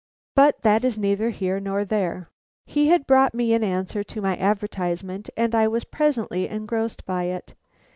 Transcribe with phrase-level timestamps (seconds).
[0.35, 2.31] But that is neither here nor there.
[2.65, 7.25] He had brought me an answer to my advertisement and I was presently engrossed by
[7.25, 7.53] it.